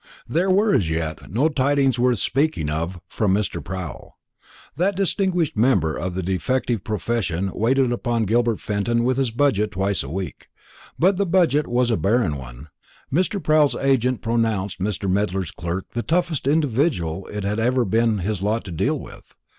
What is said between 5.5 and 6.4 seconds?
member of the